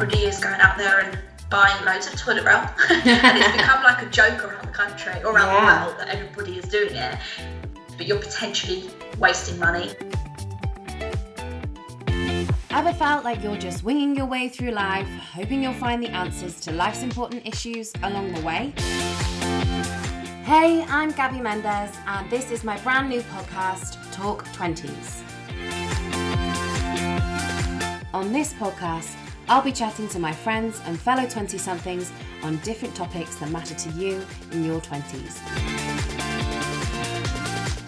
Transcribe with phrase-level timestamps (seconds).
[0.00, 1.18] everybody is going out there and
[1.50, 2.60] buying loads of toilet roll,
[2.90, 5.80] and it's become like a joke around the country or around Yeah.
[5.80, 7.18] the world that everybody is doing it.
[7.96, 9.90] But you're potentially wasting money.
[12.70, 16.60] Ever felt like you're just winging your way through life, hoping you'll find the answers
[16.60, 18.72] to life's important issues along the way?
[20.44, 25.24] Hey, I'm Gabby Mendez, and this is my brand new podcast, Talk 20s.
[28.14, 29.16] On this podcast,
[29.50, 32.12] I'll be chatting to my friends and fellow 20 somethings
[32.42, 35.38] on different topics that matter to you in your 20s.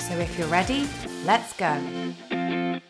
[0.00, 0.88] So if you're ready,
[1.26, 1.78] let's go.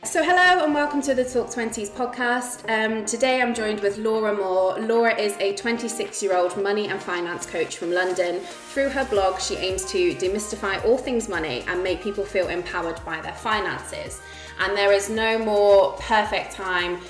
[0.04, 2.62] So, hello and welcome to the Talk 20s podcast.
[2.70, 4.78] Um, today I'm joined with Laura Moore.
[4.78, 8.38] Laura is a 26 year old money and finance coach from London.
[8.40, 13.04] Through her blog, she aims to demystify all things money and make people feel empowered
[13.04, 14.20] by their finances.
[14.60, 17.00] And there is no more perfect time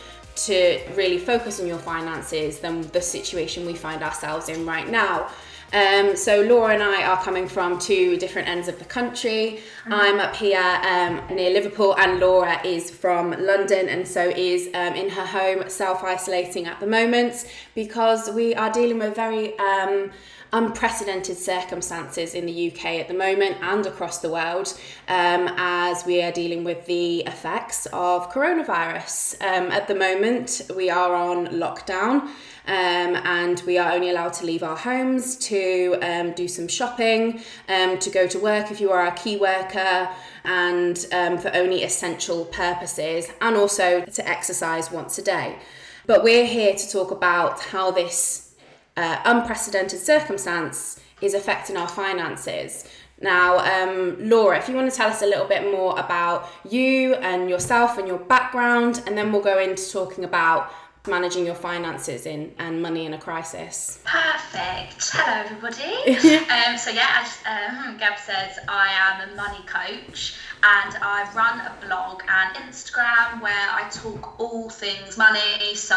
[0.47, 5.29] to really focus on your finances than the situation we find ourselves in right now.
[5.73, 9.61] Um, so Laura and I are coming from two different ends of the country.
[9.87, 14.95] I'm up here um, near Liverpool, and Laura is from London, and so is um,
[14.95, 20.11] in her home, self-isolating at the moment because we are dealing with very um,
[20.53, 26.23] unprecedented circumstances in the UK at the moment and across the world um, as we
[26.23, 29.41] are dealing with the effects of coronavirus.
[29.43, 32.29] Um, at the moment, we are on lockdown.
[32.67, 37.41] Um, and we are only allowed to leave our homes to um, do some shopping,
[37.69, 40.09] um, to go to work if you are a key worker,
[40.45, 45.59] and um, for only essential purposes, and also to exercise once a day.
[46.07, 48.50] But we're here to talk about how this
[48.97, 52.85] uh, unprecedented circumstance is affecting our finances.
[53.21, 57.15] Now, um, Laura, if you want to tell us a little bit more about you
[57.17, 60.73] and yourself and your background, and then we'll go into talking about
[61.07, 64.01] managing your finances in and money in a crisis.
[64.05, 65.11] Perfect.
[65.13, 66.17] Hello, everybody.
[66.49, 71.61] um, so yeah, as um, Gab says, I am a money coach, and I run
[71.61, 75.75] a blog and Instagram where I talk all things money.
[75.75, 75.97] So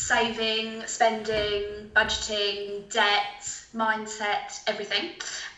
[0.00, 3.42] saving, spending, budgeting, debt,
[3.74, 5.10] mindset, everything.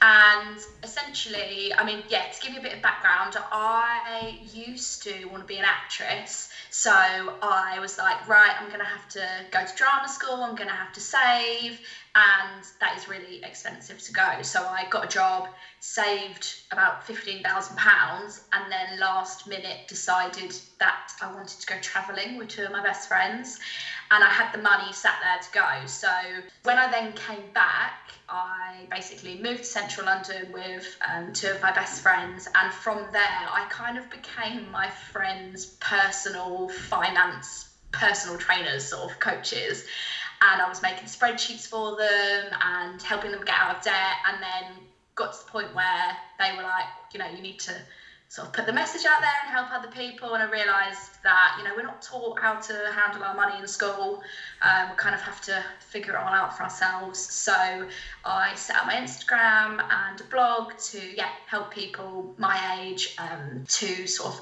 [0.02, 5.24] And essentially, I mean, yeah, to give you a bit of background, I used to
[5.26, 6.48] want to be an actress.
[6.70, 10.56] So I was like, right, I'm going to have to go to drama school, I'm
[10.56, 11.80] going to have to save,
[12.14, 14.42] and that is really expensive to go.
[14.42, 15.48] So I got a job,
[15.80, 22.48] saved about £15,000, and then last minute decided that I wanted to go travelling with
[22.48, 23.58] two of my best friends.
[24.12, 25.86] And I had the money sat there to go.
[25.86, 26.08] So
[26.64, 31.62] when I then came back, I basically moved to central London with um, two of
[31.62, 38.36] my best friends, and from there, I kind of became my friends' personal finance, personal
[38.38, 39.84] trainers, sort of coaches.
[40.42, 44.42] And I was making spreadsheets for them and helping them get out of debt, and
[44.42, 44.72] then
[45.14, 47.74] got to the point where they were like, you know, you need to
[48.32, 50.32] sort of put the message out there and help other people.
[50.32, 53.68] And I realised that, you know, we're not taught how to handle our money in
[53.68, 54.22] school.
[54.62, 57.18] Um, we kind of have to figure it all out for ourselves.
[57.18, 57.52] So
[58.24, 63.66] I set up my Instagram and a blog to, yeah, help people my age um,
[63.68, 64.40] to sort of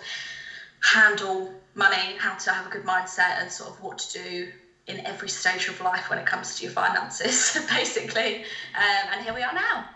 [0.79, 4.53] handle money, how to have a good mindset, and sort of what to do
[4.87, 8.45] in every stage of life when it comes to your finances, basically.
[8.77, 9.87] Um, and here we are now.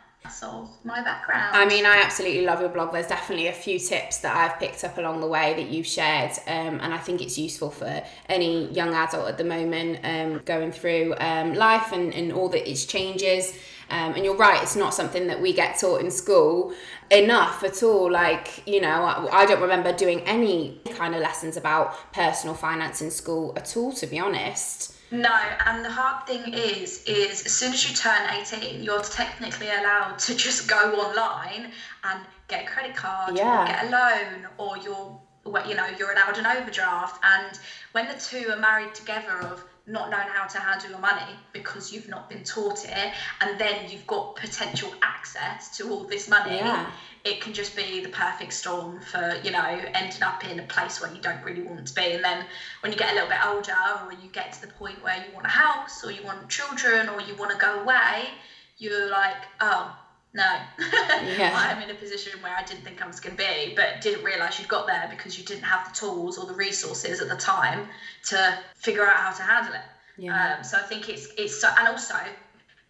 [0.84, 1.54] My background.
[1.54, 2.92] I mean, I absolutely love your blog.
[2.92, 6.32] There's definitely a few tips that I've picked up along the way that you've shared,
[6.46, 10.72] um, and I think it's useful for any young adult at the moment um, going
[10.72, 13.56] through um, life and, and all that its changes.
[13.90, 16.72] Um, and you're right, it's not something that we get taught in school
[17.10, 18.10] enough at all.
[18.10, 23.02] Like, you know, I, I don't remember doing any kind of lessons about personal finance
[23.02, 24.92] in school at all, to be honest.
[25.10, 25.30] No,
[25.66, 30.18] and the hard thing is, is as soon as you turn 18, you're technically allowed
[30.20, 31.70] to just go online
[32.04, 33.66] and get a credit card, Yeah.
[33.66, 35.20] get a loan, or you're,
[35.68, 37.22] you know, you're allowed an overdraft.
[37.22, 37.58] And
[37.92, 41.92] when the two are married together of not knowing how to handle your money because
[41.92, 43.10] you've not been taught it,
[43.40, 46.90] and then you've got potential access to all this money, Yeah.
[47.22, 51.00] it can just be the perfect storm for you know ending up in a place
[51.00, 52.44] where you don't really want to be and then
[52.80, 53.72] when you get a little bit older
[54.02, 57.08] or you get to the point where you want a house or you want children
[57.08, 58.36] or you want to go away
[58.76, 59.90] you're like oh
[60.34, 61.52] no Yeah.
[61.56, 64.24] i'm in a position where i didn't think i was going to be but didn't
[64.24, 67.36] realize you'd got there because you didn't have the tools or the resources at the
[67.36, 67.88] time
[68.24, 69.80] to figure out how to handle it
[70.16, 70.56] Yeah.
[70.58, 72.16] um, so i think it's it's so and also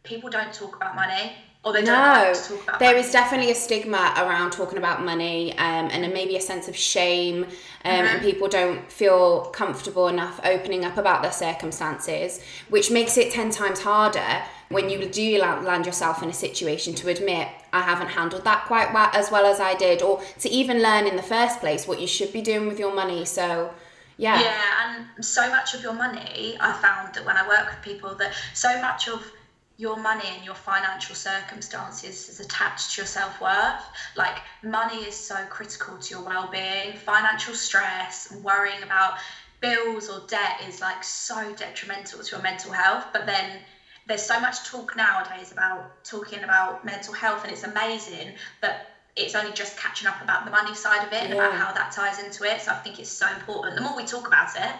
[0.02, 3.00] people don't talk about money or they don't no, like to talk about there money.
[3.00, 7.44] is definitely a stigma around talking about money um, and maybe a sense of shame
[7.44, 8.06] um, mm-hmm.
[8.06, 13.50] and people don't feel comfortable enough opening up about their circumstances which makes it 10
[13.50, 18.44] times harder when you do land yourself in a situation to admit I haven't handled
[18.44, 21.60] that quite well, as well as I did or to even learn in the first
[21.60, 23.72] place what you should be doing with your money so
[24.16, 27.82] yeah yeah and so much of your money I found that when I work with
[27.82, 29.30] people that so much of
[29.76, 33.90] your money and your financial circumstances is attached to your self worth.
[34.14, 36.94] Like, money is so critical to your well being.
[36.96, 39.14] Financial stress, worrying about
[39.60, 43.06] bills or debt is like so detrimental to your mental health.
[43.12, 43.62] But then
[44.06, 49.34] there's so much talk nowadays about talking about mental health, and it's amazing that it's
[49.34, 52.18] only just catching up about the money side of it and about how that ties
[52.18, 52.60] into it.
[52.60, 53.76] So I think it's so important.
[53.76, 54.76] The more we talk about it,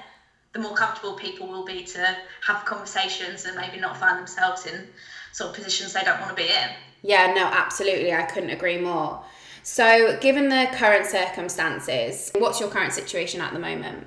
[0.55, 2.17] the more comfortable people will be to
[2.47, 4.87] have conversations and maybe not find themselves in
[5.33, 6.71] sort of positions they don't want to be in.
[7.03, 8.15] Yeah, no, absolutely.
[8.15, 9.23] I couldn't agree more.
[9.65, 14.07] So, given the current circumstances, what's your current situation at the moment?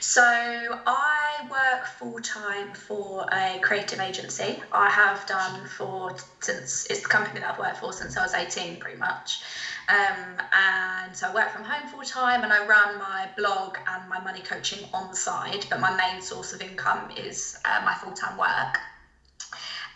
[0.00, 4.62] So, I work full time for a creative agency.
[4.72, 8.34] I have done for since it's the company that I've worked for since I was
[8.34, 9.42] 18, pretty much.
[9.88, 14.08] Um, and so I work from home full time and I run my blog and
[14.08, 17.94] my money coaching on the side, but my main source of income is uh, my
[17.94, 18.80] full time work.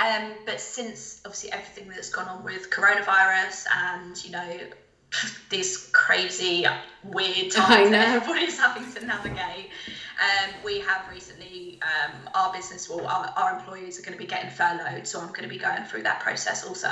[0.00, 4.58] Um, but since obviously everything that's gone on with coronavirus and you know
[5.48, 6.66] these crazy
[7.02, 9.70] weird times that everybody's having to navigate,
[10.20, 14.26] um, we have recently, um, our business, well, our, our employees are going to be
[14.26, 16.90] getting furloughed, so I'm going to be going through that process also,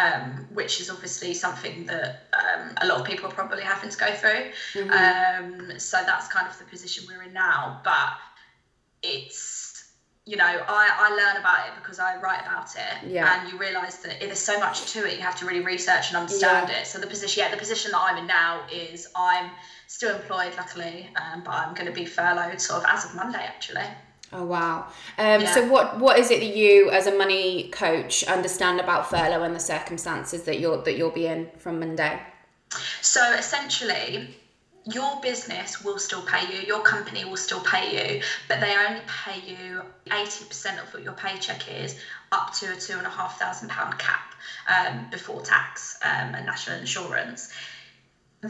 [0.00, 3.98] um, which is obviously something that um, a lot of people are probably having to
[3.98, 4.50] go through.
[4.72, 5.70] Mm-hmm.
[5.70, 7.80] Um, so that's kind of the position we're in now.
[7.84, 8.14] But
[9.02, 9.74] it's
[10.26, 13.42] you know, I, I learn about it because I write about it, yeah.
[13.42, 15.16] and you realise that there's so much to it.
[15.16, 16.80] You have to really research and understand yeah.
[16.80, 16.86] it.
[16.86, 19.50] So the position, yeah, the position that I'm in now is I'm
[19.94, 23.38] still employed, luckily, um, but I'm going to be furloughed sort of as of Monday,
[23.38, 23.84] actually.
[24.32, 24.88] Oh wow!
[25.18, 25.54] Um, yeah.
[25.54, 29.54] So what what is it that you, as a money coach, understand about furlough and
[29.54, 32.20] the circumstances that you're that you'll be in from Monday?
[33.02, 34.34] So essentially,
[34.84, 39.02] your business will still pay you, your company will still pay you, but they only
[39.06, 42.00] pay you 80% of what your paycheck is
[42.32, 44.34] up to a two and a half thousand pound cap
[44.68, 47.52] um, before tax um, and national insurance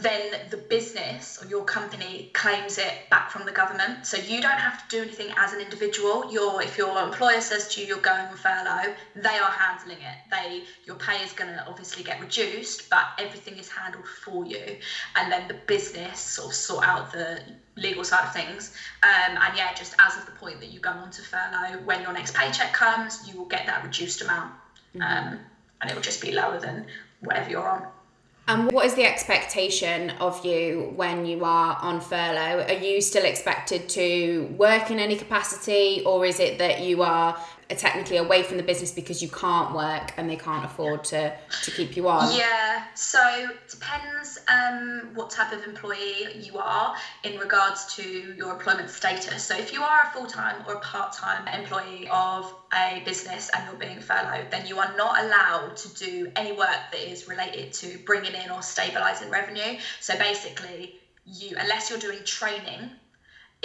[0.01, 4.05] then the business or your company claims it back from the government.
[4.05, 6.31] So you don't have to do anything as an individual.
[6.33, 10.17] Your if your employer says to you you're going on furlough, they are handling it.
[10.29, 14.77] They your pay is going to obviously get reduced, but everything is handled for you,
[15.15, 17.39] and then the business sort of sort out the
[17.77, 18.73] legal side of things.
[19.01, 22.01] Um, and yeah, just as of the point that you go on to furlough, when
[22.01, 24.51] your next paycheck comes, you will get that reduced amount,
[24.93, 25.01] mm-hmm.
[25.01, 25.39] um,
[25.81, 26.87] and it will just be lower than
[27.21, 27.87] whatever you're on.
[28.47, 32.63] And what is the expectation of you when you are on furlough?
[32.63, 37.35] Are you still expected to work in any capacity, or is it that you are
[37.69, 41.71] technically away from the business because you can't work and they can't afford to, to
[41.71, 42.35] keep you on?
[42.37, 43.19] Yeah, so
[43.69, 48.03] depends um, what type of employee you are in regards to
[48.37, 49.43] your employment status.
[49.43, 53.49] So if you are a full time or a part time employee of a business
[53.55, 57.27] and you're being furloughed, then you are not allowed to do any work that is
[57.27, 59.79] related to bringing in or stabilizing revenue.
[59.99, 60.95] So basically,
[61.25, 62.91] you unless you're doing training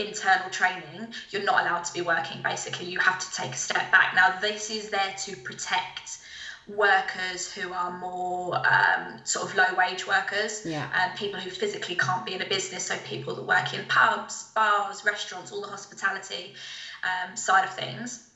[0.06, 2.42] internal training, you're not allowed to be working.
[2.42, 4.14] Basically, you have to take a step back.
[4.14, 6.21] Now, this is there to protect
[6.76, 10.88] workers who are more um, sort of low wage workers yeah.
[10.95, 14.50] and people who physically can't be in a business so people that work in pubs
[14.54, 16.54] bars restaurants all the hospitality
[17.02, 18.28] um, side of things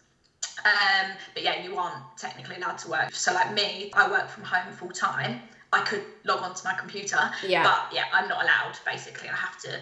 [0.64, 4.42] um, but yeah you aren't technically allowed to work so like me i work from
[4.42, 5.40] home full time
[5.73, 7.62] i could log onto my computer yeah.
[7.62, 9.78] but yeah i'm not allowed basically i have to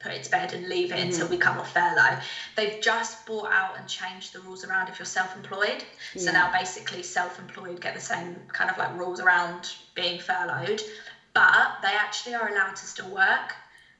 [0.00, 1.10] put it to bed and leave it mm-hmm.
[1.10, 2.18] until we come off furlough.
[2.56, 5.84] They've just brought out and changed the rules around if you're self-employed.
[6.14, 6.22] Yeah.
[6.22, 10.80] So now basically self-employed get the same kind of like rules around being furloughed,
[11.34, 13.54] but they actually are allowed to still work.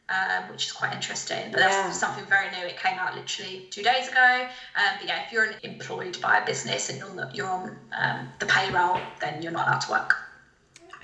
[0.09, 1.52] Um, which is quite interesting.
[1.52, 1.69] But yeah.
[1.69, 2.66] that's something very new.
[2.66, 4.49] It came out literally two days ago.
[4.75, 8.47] Um, but yeah, if you're employed by a business and you're, you're on um, the
[8.47, 10.16] payroll, then you're not allowed to work.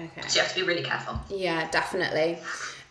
[0.01, 0.23] Okay.
[0.27, 1.21] So you have to be really careful.
[1.31, 2.41] Yeah, definitely.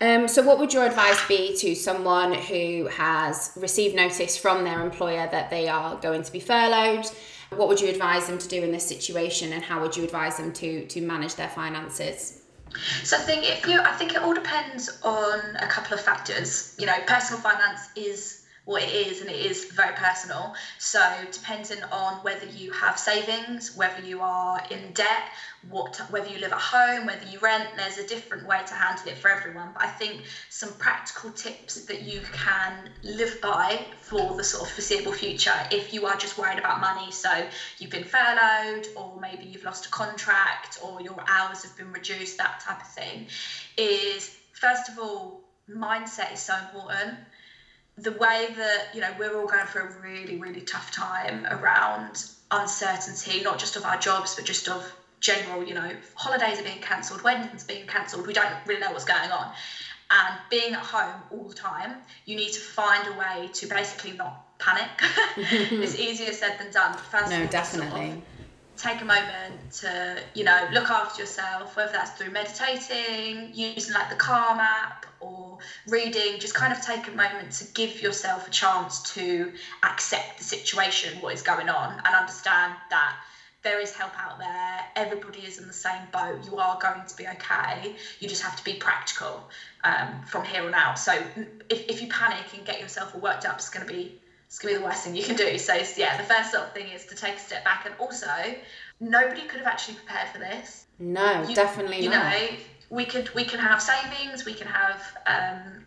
[0.06, 4.84] Um, so, what would your advice be to someone who has received notice from their
[4.84, 7.08] employer that they are going to be furloughed?
[7.50, 10.38] What would you advise them to do in this situation, and how would you advise
[10.38, 12.44] them to to manage their finances?
[13.04, 16.76] So I think if you, I think it all depends on a couple of factors.
[16.78, 18.35] You know, personal finance is
[18.66, 20.54] what it is and it is very personal.
[20.78, 25.30] So depending on whether you have savings whether you are in debt
[25.70, 29.08] what whether you live at home whether you rent there's a different way to handle
[29.08, 29.72] it for everyone.
[29.74, 34.74] But i think some practical tips that you can live by for the sort of
[34.74, 37.12] foreseeable future if you are just worried about money.
[37.12, 37.46] So
[37.78, 42.38] you've been furloughed or maybe you've lost a contract or your hours have been reduced
[42.38, 43.28] that type of thing
[43.78, 45.36] is first of all
[45.70, 47.18] mindset is so important
[47.98, 52.26] the way that you know we're all going through a really really tough time around
[52.52, 56.80] uncertainty not just of our jobs but just of general you know holidays are being
[56.80, 58.28] cancelled weddings being cancelled.
[58.28, 59.52] We don't really know what's going on.
[60.12, 64.12] And being at home all the time you need to find a way to basically
[64.14, 65.02] not panic.
[65.38, 66.96] It's easier said than done
[67.30, 68.24] no definitely sort of
[68.78, 74.10] take a moment to you know look after yourself whether that's through meditating using like
[74.10, 78.52] the calm app or reading just kind of take a moment to give yourself a
[78.52, 79.52] chance to
[79.84, 83.18] accept the situation what is going on and understand that
[83.64, 87.16] there is help out there everybody is in the same boat you are going to
[87.18, 89.50] be okay you just have to be practical
[89.84, 91.14] um, from here on out so
[91.70, 94.60] if, if you panic and get yourself all worked up it's going to be it's
[94.60, 95.58] gonna be the worst thing you can do.
[95.58, 98.28] So yeah, the first sort of thing is to take a step back, and also
[99.00, 100.86] nobody could have actually prepared for this.
[101.00, 102.32] No, you, definitely you not.
[102.32, 102.48] know,
[102.90, 105.86] we could we can have savings, we can have um,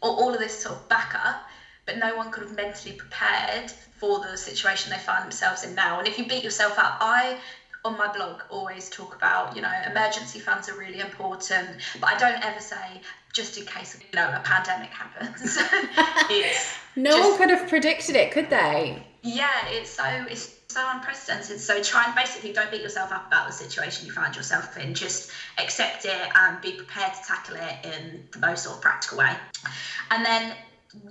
[0.00, 1.46] all, all of this sort of backup,
[1.86, 5.98] but no one could have mentally prepared for the situation they find themselves in now.
[5.98, 7.38] And if you beat yourself up, I
[7.84, 11.68] on my blog always talk about you know emergency funds are really important
[12.00, 13.00] but i don't ever say
[13.32, 15.56] just in case you know a pandemic happens
[16.96, 21.60] no just, one could have predicted it could they yeah it's so it's so unprecedented
[21.60, 24.92] so try and basically don't beat yourself up about the situation you find yourself in
[24.92, 29.18] just accept it and be prepared to tackle it in the most sort of practical
[29.18, 29.36] way
[30.10, 30.54] and then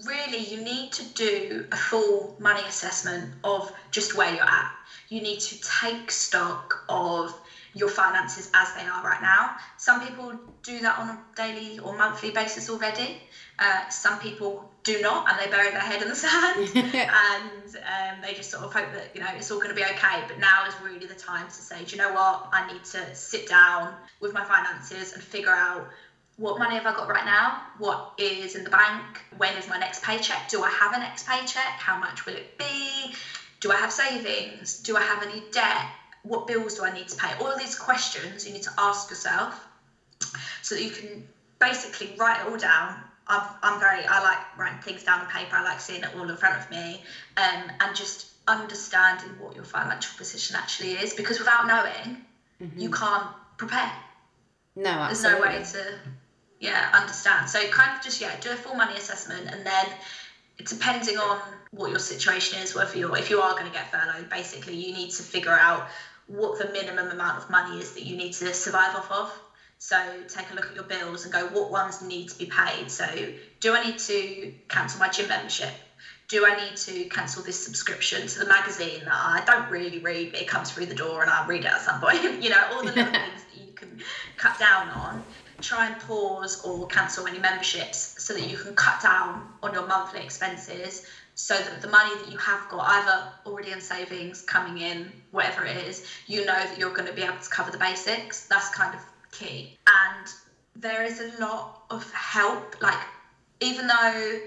[0.05, 4.71] really you need to do a full money assessment of just where you're at
[5.07, 7.33] you need to take stock of
[7.73, 9.55] your finances as they are right now.
[9.77, 13.17] Some people do that on a daily or monthly basis already.
[13.59, 18.21] Uh, some people do not, and they bury their head in the sand, and um,
[18.21, 20.23] they just sort of hope that you know it's all going to be okay.
[20.27, 22.49] But now is really the time to say, do you know what?
[22.51, 25.89] I need to sit down with my finances and figure out
[26.37, 27.61] what money have I got right now?
[27.77, 29.23] What is in the bank?
[29.37, 30.47] When is my next paycheck?
[30.49, 31.79] Do I have a next paycheck?
[31.79, 33.13] How much will it be?
[33.59, 34.79] Do I have savings?
[34.79, 35.85] Do I have any debt?
[36.23, 37.33] What bills do I need to pay?
[37.39, 39.67] All these questions you need to ask yourself
[40.61, 41.23] so that you can
[41.59, 43.03] basically write it all down.
[43.27, 45.55] I'm, I'm very, I like writing things down on paper.
[45.55, 47.01] I like seeing it all in front of me
[47.37, 52.17] um, and just understanding what your financial position actually is because without knowing,
[52.61, 52.79] mm-hmm.
[52.79, 53.27] you can't
[53.57, 53.91] prepare.
[54.75, 55.47] No, absolutely.
[55.49, 55.99] There's no way to,
[56.59, 57.49] yeah, understand.
[57.49, 59.85] So kind of just, yeah, do a full money assessment and then
[60.65, 61.39] depending on
[61.71, 64.93] what your situation is, whether you're if you are going to get furloughed, basically you
[64.93, 65.87] need to figure out
[66.27, 69.39] what the minimum amount of money is that you need to survive off of.
[69.83, 72.89] So take a look at your bills and go, what ones need to be paid?
[72.89, 73.05] So
[73.59, 75.73] do I need to cancel my gym membership?
[76.29, 80.31] Do I need to cancel this subscription to the magazine that I don't really read,
[80.31, 82.23] but it comes through the door and I'll read it at some point?
[82.41, 83.99] you know, all the little things that you can
[84.37, 85.21] cut down on
[85.61, 89.85] try and pause or cancel any memberships so that you can cut down on your
[89.85, 91.01] monthly expenses
[91.35, 95.63] so that the money that you have got either already in savings coming in whatever
[95.63, 98.69] it is you know that you're going to be able to cover the basics that's
[98.69, 98.99] kind of
[99.33, 100.27] key and
[100.75, 102.99] there is a lot of help like
[103.59, 104.39] even though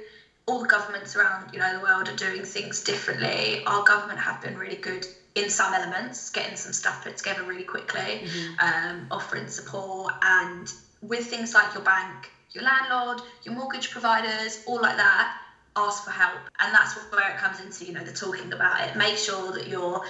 [0.47, 4.41] all the governments around you know the world are doing things differently our government have
[4.43, 8.55] been really good in some elements getting some stuff put together really quickly mm-hmm.
[8.61, 14.81] um, offering support and with things like your bank, your landlord, your mortgage providers, all
[14.81, 15.39] like that,
[15.77, 16.39] ask for help.
[16.59, 18.97] And that's where it comes into, you know, the talking about it.
[18.97, 20.03] Make sure that you're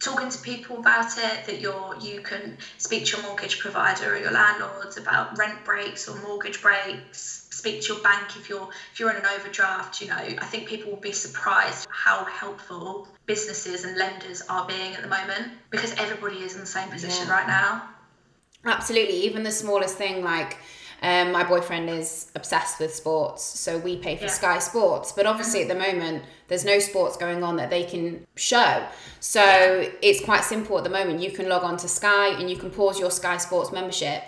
[0.00, 4.18] talking to people about it, that you're you can speak to your mortgage provider or
[4.18, 7.46] your landlords about rent breaks or mortgage breaks.
[7.50, 10.00] Speak to your bank if you're if you're in an overdraft.
[10.00, 14.94] You know, I think people will be surprised how helpful businesses and lenders are being
[14.94, 17.32] at the moment because everybody is in the same position yeah.
[17.32, 17.88] right now.
[18.64, 19.14] Absolutely.
[19.22, 20.58] Even the smallest thing like
[21.02, 24.30] um, my boyfriend is obsessed with sports, so we pay for yeah.
[24.30, 25.12] Sky Sports.
[25.12, 28.84] But obviously, at the moment, there's no sports going on that they can show.
[29.20, 29.88] So yeah.
[30.02, 31.20] it's quite simple at the moment.
[31.20, 34.22] You can log on to Sky and you can pause your Sky Sports membership.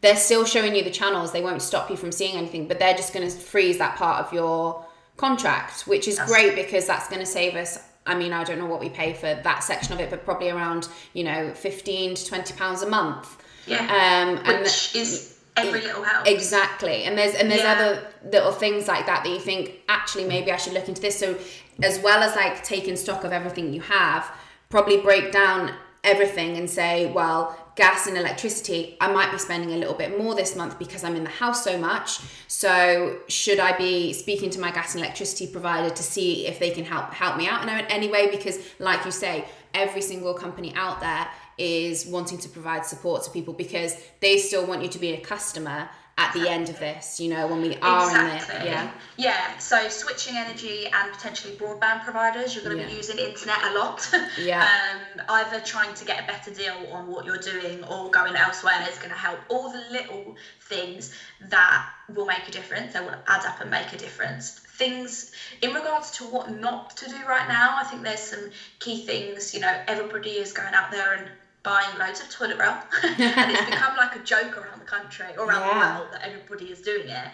[0.00, 2.96] They're still showing you the channels, they won't stop you from seeing anything, but they're
[2.96, 4.84] just going to freeze that part of your
[5.16, 8.58] contract, which is that's great because that's going to save us I mean, I don't
[8.58, 12.16] know what we pay for that section of it, but probably around, you know, 15
[12.16, 13.42] to 20 pounds a month.
[13.66, 14.36] Yeah.
[14.44, 16.30] Um, Which is every little helps.
[16.30, 17.04] Exactly.
[17.04, 17.72] And there's and there's yeah.
[17.72, 21.18] other little things like that that you think actually maybe I should look into this.
[21.18, 21.38] So
[21.82, 24.30] as well as like taking stock of everything you have,
[24.68, 29.76] probably break down everything and say, well, gas and electricity, I might be spending a
[29.76, 32.20] little bit more this month because I'm in the house so much.
[32.46, 36.70] So should I be speaking to my gas and electricity provider to see if they
[36.70, 38.30] can help help me out in any way?
[38.30, 41.26] Because like you say, every single company out there
[41.58, 45.20] is wanting to provide support to people because they still want you to be a
[45.20, 48.54] customer at the end of this, you know, when we are exactly.
[48.56, 48.66] in it.
[48.66, 48.90] Yeah.
[49.16, 49.58] Yeah.
[49.58, 52.88] So switching energy and potentially broadband providers, you're going to yeah.
[52.88, 54.08] be using internet a lot.
[54.38, 54.62] Yeah.
[54.62, 58.74] um, either trying to get a better deal on what you're doing or going elsewhere
[58.90, 59.38] is going to help.
[59.48, 61.14] All the little things
[61.48, 64.50] that will make a difference, that will add up and make a difference.
[64.50, 65.32] Things
[65.62, 69.54] in regards to what not to do right now, I think there's some key things.
[69.54, 71.28] You know, everybody is going out there and
[71.64, 75.46] buying loads of toilet roll, and it's become like a joke around the country or
[75.46, 75.72] around yeah.
[75.72, 77.28] the world that everybody is doing it.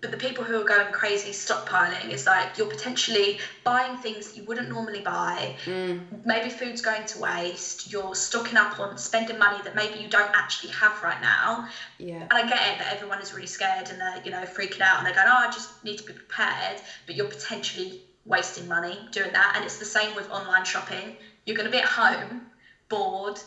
[0.00, 4.36] But the people who are going crazy stockpiling is like you're potentially buying things that
[4.36, 5.56] you wouldn't normally buy.
[5.66, 6.24] Mm.
[6.24, 7.92] Maybe food's going to waste.
[7.92, 11.68] You're stocking up on spending money that maybe you don't actually have right now.
[11.98, 12.22] Yeah.
[12.22, 14.98] And I get it that everyone is really scared and they're you know freaking out
[14.98, 16.80] and they're going, oh, I just need to be prepared.
[17.04, 19.52] But you're potentially wasting money doing that.
[19.56, 21.16] And it's the same with online shopping.
[21.44, 22.46] You're going to be at home,
[22.88, 23.38] bored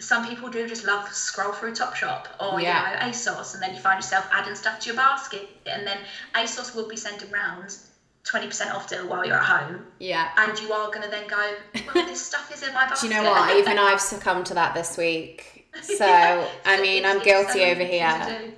[0.00, 3.04] some people do just love scroll through Topshop or yeah.
[3.04, 5.98] you know ASOS, and then you find yourself adding stuff to your basket, and then
[6.34, 7.84] ASOS will be sending rounds.
[8.24, 9.86] 20% off deal while you're at home.
[10.00, 10.28] Yeah.
[10.36, 11.54] And you are going to then go,
[11.94, 13.00] well, this stuff is in my basket.
[13.08, 13.56] Do you know what?
[13.58, 15.54] Even I've succumbed to that this week.
[15.80, 16.48] So, yeah.
[16.64, 18.52] I mean, I'm guilty over here.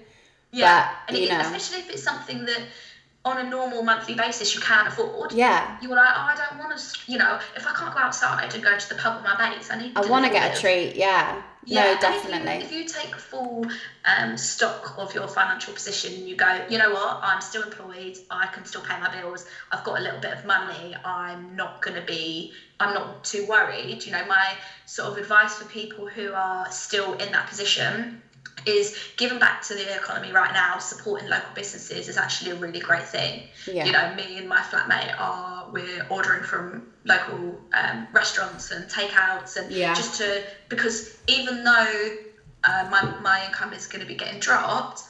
[0.52, 0.88] Yeah.
[1.06, 1.40] But, and you it, know.
[1.40, 2.60] especially if it's something that
[3.24, 5.32] on a normal monthly basis you can't afford.
[5.32, 5.76] Yeah.
[5.82, 8.54] You were like, oh, I don't want to, you know, if I can't go outside
[8.54, 9.92] and go to the pub with my mates, I need.
[9.96, 10.96] I want to get a treat.
[10.96, 11.42] Yeah.
[11.66, 12.52] Yeah, no, definitely.
[12.64, 13.66] If you, if you, take full
[14.06, 18.46] um, stock of your financial position, you go, you know what, I'm still employed, I
[18.46, 22.00] can still pay my bills, I've got a little bit of money, I'm not going
[22.00, 24.06] to be, I'm not too worried.
[24.06, 24.54] You know, my
[24.86, 28.22] sort of advice for people who are still in that position
[28.66, 32.80] is giving back to the economy right now, supporting local businesses is actually a really
[32.80, 33.44] great thing.
[33.66, 33.84] Yeah.
[33.84, 39.56] You know, me and my flatmate are we're ordering from local um, restaurants and takeouts
[39.56, 39.94] and yeah.
[39.94, 42.16] just to because even though
[42.64, 45.02] uh, my my income is going to be getting dropped,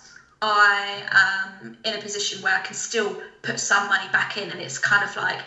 [0.42, 4.60] I am in a position where I can still put some money back in, and
[4.60, 5.40] it's kind of like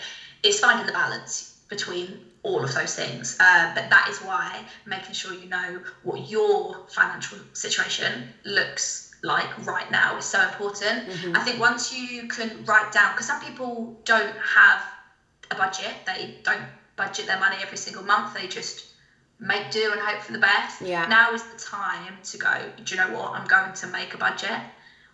[0.43, 3.37] it's finding the balance between all of those things.
[3.39, 9.65] Uh, but that is why making sure you know what your financial situation looks like
[9.65, 11.07] right now is so important.
[11.07, 11.35] Mm-hmm.
[11.35, 14.83] I think once you can write down, because some people don't have
[15.49, 18.87] a budget, they don't budget their money every single month, they just
[19.39, 20.81] make do and hope for the best.
[20.81, 21.07] Yeah.
[21.07, 23.31] Now is the time to go, do you know what?
[23.31, 24.59] I'm going to make a budget.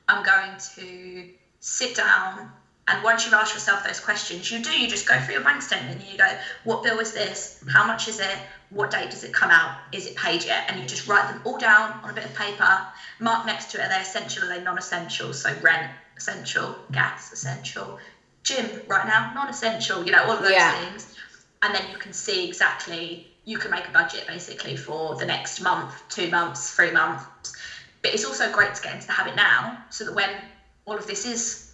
[0.07, 2.51] I'm going to sit down
[2.89, 5.61] and once you've asked yourself those questions, you do, you just go through your bank
[5.61, 6.27] statement and you go,
[6.63, 7.63] what bill is this?
[7.67, 8.39] How much is it?
[8.69, 9.75] What date does it come out?
[9.91, 10.65] Is it paid yet?
[10.67, 12.81] And you just write them all down on a bit of paper,
[13.19, 15.33] mark next to it, are they essential, are they non essential?
[15.33, 17.99] So rent, essential, gas, essential,
[18.43, 20.73] gym right now, non essential, you know, all of those yeah.
[20.73, 21.15] things.
[21.61, 25.61] And then you can see exactly, you can make a budget basically for the next
[25.61, 27.53] month, two months, three months.
[28.01, 30.31] But it's also great to get into the habit now so that when
[30.85, 31.68] all of this is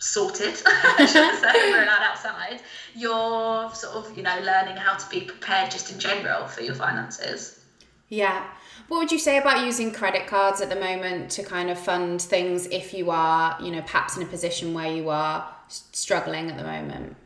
[0.00, 0.56] sorted,
[0.98, 2.60] should say, we're allowed outside,
[2.94, 6.74] you're sort of, you know, learning how to be prepared just in general for your
[6.74, 7.60] finances.
[8.08, 8.44] Yeah.
[8.88, 12.20] What would you say about using credit cards at the moment to kind of fund
[12.20, 16.56] things if you are, you know, perhaps in a position where you are struggling at
[16.56, 17.16] the moment?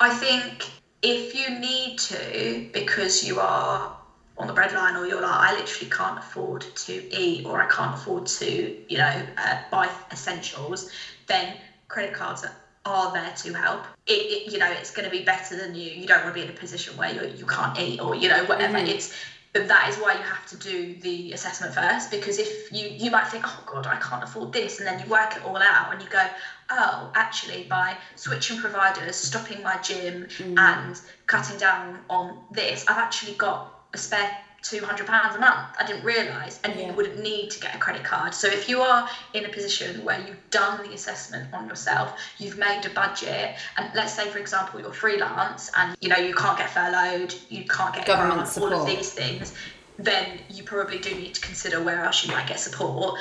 [0.00, 0.68] I think
[1.00, 3.96] if you need to, because you are
[4.36, 7.94] on the breadline or you're like, I literally can't afford to eat or I can't
[7.94, 10.90] afford to, you know, uh, buy essentials,
[11.26, 11.56] then
[11.92, 12.44] credit cards
[12.84, 13.84] are there to help.
[14.06, 15.90] It, it you know, it's going to be better than you.
[15.90, 18.28] You don't want to be in a position where you you can't eat or you
[18.28, 18.78] know whatever.
[18.78, 18.96] Mm-hmm.
[18.96, 19.14] It's
[19.52, 23.10] but that is why you have to do the assessment first because if you you
[23.10, 25.92] might think oh god i can't afford this and then you work it all out
[25.92, 26.26] and you go
[26.70, 30.58] oh actually by switching providers stopping my gym mm.
[30.58, 35.76] and cutting down on this i've actually got a spare £200 a month.
[35.78, 36.88] I didn't realise, and yeah.
[36.88, 38.32] you wouldn't need to get a credit card.
[38.32, 42.58] So if you are in a position where you've done the assessment on yourself, you've
[42.58, 46.56] made a budget, and let's say, for example, you're freelance and you know you can't
[46.56, 49.52] get furloughed, you can't get government grant, support, all of these things,
[49.98, 53.18] then you probably do need to consider where else you might get support.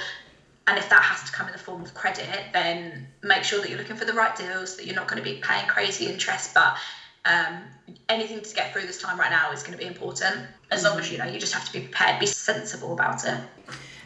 [0.67, 3.69] And if that has to come in the form of credit, then make sure that
[3.69, 6.53] you're looking for the right deals, that you're not going to be paying crazy interest,
[6.53, 6.77] but
[7.25, 7.63] um,
[8.09, 10.47] anything to get through this time right now is going to be important.
[10.71, 13.39] As long as you know, you just have to be prepared, be sensible about it.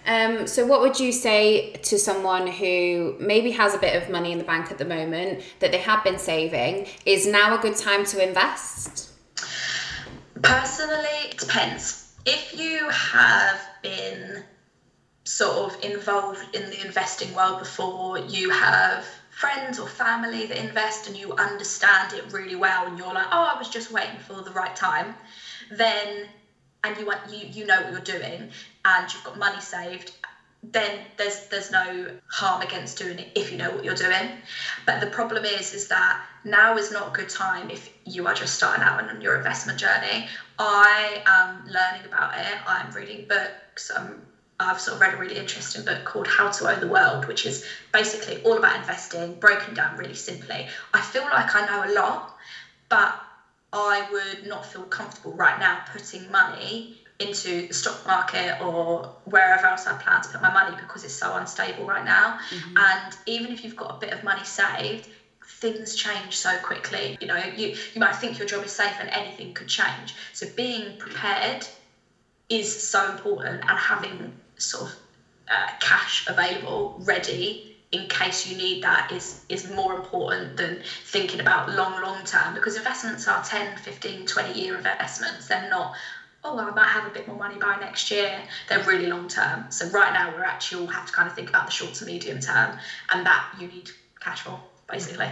[0.08, 4.32] Um, so, what would you say to someone who maybe has a bit of money
[4.32, 6.88] in the bank at the moment that they have been saving?
[7.06, 9.10] Is now a good time to invest?
[10.41, 12.13] Personally, it depends.
[12.25, 14.43] If you have been
[15.23, 21.08] sort of involved in the investing world before, you have friends or family that invest
[21.08, 24.41] and you understand it really well and you're like oh i was just waiting for
[24.41, 25.13] the right time
[25.71, 26.26] then
[26.84, 28.50] and you want you you know what you're doing
[28.86, 30.12] and you've got money saved
[30.71, 34.30] then there's there's no harm against doing it if you know what you're doing.
[34.86, 38.34] But the problem is is that now is not a good time if you are
[38.34, 40.28] just starting out on your investment journey.
[40.58, 42.56] I am learning about it.
[42.67, 43.91] I'm reading books.
[43.95, 44.25] I'm
[44.60, 47.46] I've sort of read a really interesting book called How to Own the World, which
[47.46, 50.68] is basically all about investing, broken down really simply.
[50.94, 52.38] I feel like I know a lot,
[52.88, 53.22] but
[53.74, 59.68] I would not feel comfortable right now putting money into the stock market or wherever
[59.68, 62.39] else I plan to put my money because it's so unstable right now.
[62.50, 62.78] Mm-hmm.
[62.78, 65.10] And even if you've got a bit of money saved,
[65.46, 67.18] things change so quickly.
[67.22, 70.15] You know, you, you might think your job is safe and anything could change.
[70.34, 71.65] So being prepared
[72.50, 74.96] is so important and having sort of
[75.50, 81.39] uh, cash available ready in case you need that is is more important than thinking
[81.39, 82.54] about long long term.
[82.54, 85.48] Because investments are 10 15 20 year investments.
[85.48, 85.96] They're not
[86.44, 88.39] oh well, i might have a bit more money by next year.
[88.70, 89.65] They're really long term.
[89.70, 92.06] So right now we're actually all have to kind of think about the short to
[92.06, 92.78] medium term
[93.12, 93.89] and that you need
[94.20, 95.30] cash for basically.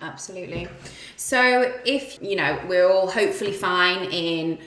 [0.00, 0.68] Absolutely.
[1.16, 4.58] So if you know we're all hopefully fine in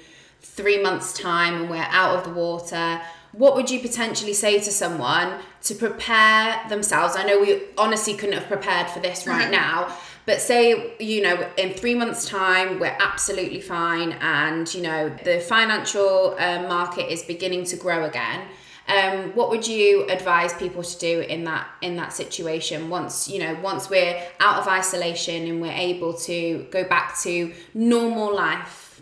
[0.41, 3.01] three months time and we're out of the water
[3.37, 7.15] what would you potentially say to someone to prepare themselves?
[7.17, 9.51] I know we honestly couldn't have prepared for this right mm-hmm.
[9.51, 15.09] now, but say, you know, in three months' time, we're absolutely fine, and, you know,
[15.23, 18.47] the financial uh, market is beginning to grow again.
[18.87, 23.39] Um, what would you advise people to do in that in that situation once you
[23.39, 29.01] know once we're out of isolation and we're able to go back to normal life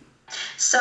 [0.56, 0.80] so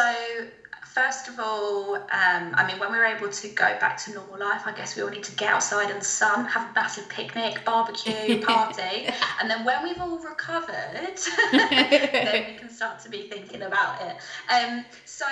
[0.95, 4.65] First of all, um, I mean, when we're able to go back to normal life,
[4.67, 8.39] I guess we all need to get outside and sun, have a massive picnic, barbecue,
[8.43, 9.09] party,
[9.41, 11.17] and then when we've all recovered,
[11.53, 14.17] then we can start to be thinking about it.
[14.53, 15.25] Um, so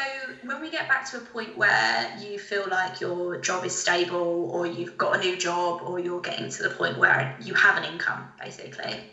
[0.45, 4.49] when we get back to a point where you feel like your job is stable,
[4.51, 7.77] or you've got a new job, or you're getting to the point where you have
[7.77, 9.11] an income, basically,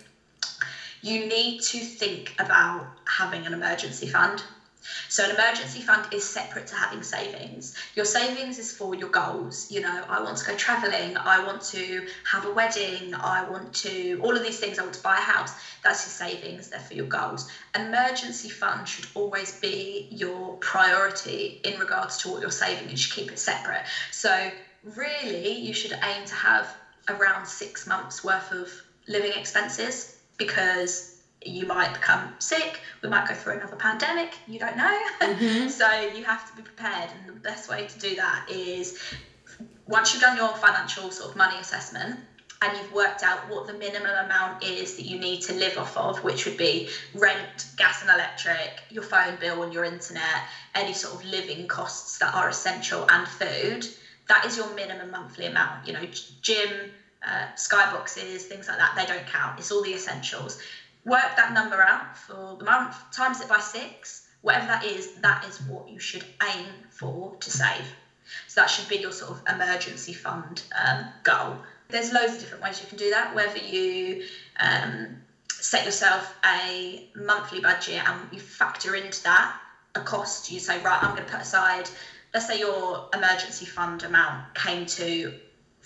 [1.01, 4.43] you need to think about having an emergency fund.
[5.09, 7.73] So an emergency fund is separate to having savings.
[7.95, 9.65] Your savings is for your goals.
[9.69, 13.73] You know, I want to go traveling, I want to have a wedding, I want
[13.75, 15.53] to all of these things, I want to buy a house.
[15.83, 17.45] That's your savings, they're for your goals.
[17.75, 22.89] Emergency fund should always be your priority in regards to what you're saving.
[22.89, 23.83] You should keep it separate.
[24.11, 24.51] So
[24.83, 26.75] really you should aim to have
[27.09, 31.03] around six months worth of living expenses because
[31.45, 34.99] you might become sick, we might go through another pandemic, you don't know.
[35.21, 35.67] Mm-hmm.
[35.69, 37.11] so you have to be prepared.
[37.11, 38.97] And the best way to do that is
[39.87, 42.19] once you've done your financial sort of money assessment
[42.61, 45.95] and you've worked out what the minimum amount is that you need to live off
[45.95, 50.41] of, which would be rent, gas and electric, your phone bill and your internet,
[50.73, 53.87] any sort of living costs that are essential and food,
[54.27, 55.85] that is your minimum monthly amount.
[55.85, 56.03] You know,
[56.41, 56.89] gym,
[57.25, 59.59] uh, skyboxes, things like that, they don't count.
[59.59, 60.57] It's all the essentials
[61.07, 65.43] work that number out for the month, times it by six, whatever that is, that
[65.47, 67.95] is what you should aim for to save.
[68.47, 71.57] So that should be your sort of emergency fund um, goal.
[71.87, 74.21] There's loads of different ways you can do that, whether you
[74.59, 75.15] um,
[75.47, 79.53] set yourself a monthly budget and you factor into that
[79.95, 80.51] a cost.
[80.51, 81.89] You say, right, I'm going to put aside,
[82.33, 85.31] let's say your emergency fund amount came to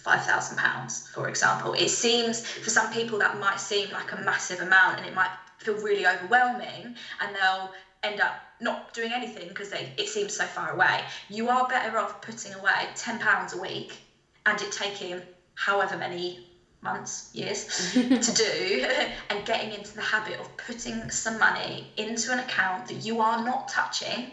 [0.04, 1.74] £5,000, for example.
[1.74, 5.32] It seems, for some people, that might seem like a massive amount and it might
[5.58, 7.72] feel really overwhelming and they'll
[8.04, 11.04] end up not doing anything because it seems so far away.
[11.30, 14.02] You are better off putting away £10 a week
[14.46, 15.22] and it taking
[15.56, 16.40] however many
[16.82, 18.86] months, years to do,
[19.30, 23.38] and getting into the habit of putting some money into an account that you are
[23.38, 24.32] not touching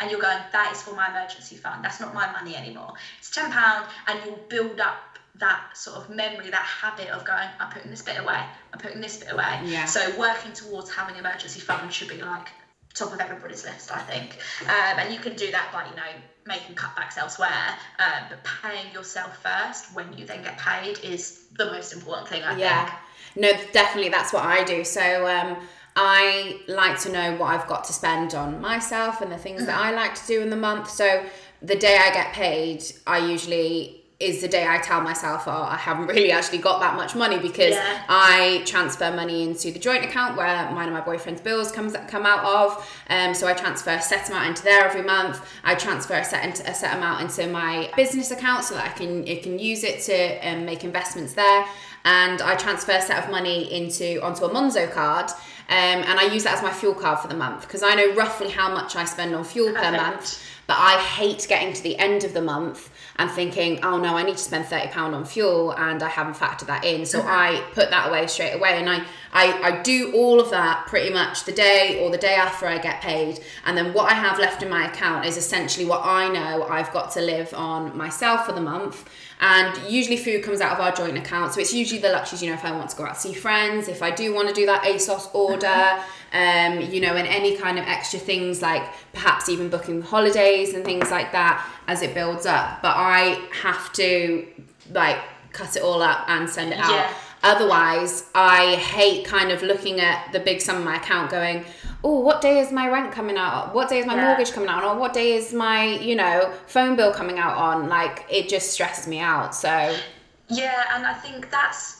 [0.00, 1.84] and you're going, that is for my emergency fund.
[1.84, 2.94] That's not my money anymore.
[3.18, 4.96] It's ten pound, and you'll build up
[5.40, 8.42] that sort of memory, that habit of going, I'm putting this bit away.
[8.72, 9.60] I'm putting this bit away.
[9.64, 9.86] Yeah.
[9.86, 12.48] So working towards having an emergency fund should be like
[12.94, 14.38] top of everybody's list, I think.
[14.62, 18.92] Um, and you can do that by you know making cutbacks elsewhere, um, but paying
[18.92, 22.42] yourself first when you then get paid is the most important thing.
[22.42, 22.86] I yeah.
[22.86, 22.98] think.
[23.36, 24.84] No, definitely, that's what I do.
[24.84, 25.26] So.
[25.26, 25.56] Um,
[25.96, 29.76] I like to know what I've got to spend on myself and the things that
[29.76, 29.88] mm-hmm.
[29.88, 30.88] I like to do in the month.
[30.90, 31.24] So
[31.62, 35.76] the day I get paid, I usually is the day I tell myself, oh, I
[35.76, 38.02] haven't really actually got that much money because Yeah.
[38.08, 42.26] I transfer money into the joint account where mine and my boyfriend's bills comes come
[42.26, 42.86] out of.
[43.08, 45.40] Um, so I transfer a set amount into there every month.
[45.64, 48.92] I transfer a set into, a set amount into my business account so that I
[48.92, 51.64] can it can use it to um, make investments there.
[52.04, 55.30] And I transfer a set of money into onto a Monzo card.
[55.68, 58.14] Um, and I use that as my fuel card for the month because I know
[58.14, 60.42] roughly how much I spend on fuel per month.
[60.66, 64.22] But I hate getting to the end of the month and thinking, oh no, I
[64.22, 67.04] need to spend thirty pound on fuel, and I haven't factored that in.
[67.06, 70.86] So I put that away straight away, and I, I I do all of that
[70.86, 74.14] pretty much the day or the day after I get paid, and then what I
[74.14, 77.96] have left in my account is essentially what I know I've got to live on
[77.96, 79.08] myself for the month.
[79.40, 82.42] And usually food comes out of our joint account, so it's usually the luxuries.
[82.42, 84.54] You know, if I want to go out see friends, if I do want to
[84.54, 88.82] do that ASOS order, um, you know, and any kind of extra things like
[89.14, 92.82] perhaps even booking holidays and things like that as it builds up.
[92.82, 94.46] But I have to
[94.92, 95.18] like
[95.52, 96.90] cut it all up and send it out.
[96.90, 97.12] Yeah.
[97.42, 101.64] Otherwise, I hate kind of looking at the big sum of my account going,
[102.02, 103.74] oh, what day is my rent coming out?
[103.74, 104.26] What day is my Yeah.
[104.26, 104.96] mortgage coming out on?
[104.96, 107.88] Or what day is my, you know, phone bill coming out on?
[107.88, 109.54] Like, it just stresses me out.
[109.54, 109.96] So,
[110.48, 111.98] Yeah, and I think that's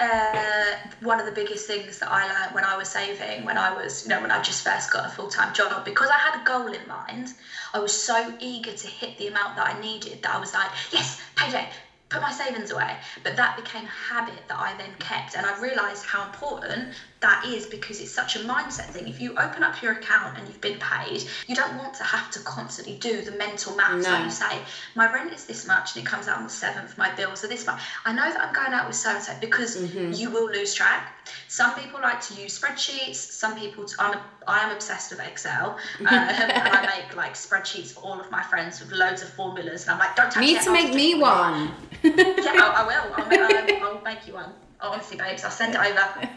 [0.00, 3.74] uh, one of the biggest things that I learned when I was saving, when I
[3.74, 6.40] was, you know, when I just first got a full time job, because I had
[6.40, 7.34] a goal in mind.
[7.74, 10.70] I was so eager to hit the amount that I needed that I was like,
[10.92, 11.68] yes, payday,
[12.08, 12.96] put my savings away.
[13.22, 17.44] But that became a habit that I then kept, and I realised how important that
[17.46, 19.08] is because it's such a mindset thing.
[19.08, 22.30] If you open up your account and you've been paid, you don't want to have
[22.32, 24.04] to constantly do the mental maths.
[24.04, 24.12] No.
[24.12, 24.58] Like you say,
[24.94, 26.98] my rent is this much and it comes out on the seventh.
[26.98, 27.80] My bills are this much.
[28.04, 29.76] I know that I'm going out with so and so because
[30.20, 31.12] you will lose track.
[31.48, 33.14] Some people like to use spreadsheets.
[33.14, 38.00] Some people, I'm, I am obsessed with Excel, um, and I make like spreadsheets for
[38.00, 39.82] all of my friends with loads of formulas.
[39.82, 41.74] And I'm like, don't touch need to make me do it for you." one.
[42.02, 43.14] Yeah, I, I will.
[43.14, 43.40] I'll, make-
[43.82, 44.52] I'll, I'll make you one.
[44.82, 46.10] Honestly, babes, I'll send it over.
[46.20, 46.36] and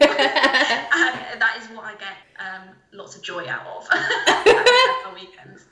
[1.40, 3.88] that is what I get um, lots of joy out of
[5.06, 5.64] on weekends.